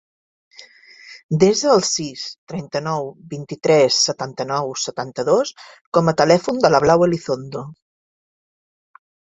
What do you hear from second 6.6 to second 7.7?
de la Blau Elizondo.